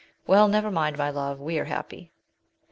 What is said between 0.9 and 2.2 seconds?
my love, we are happy.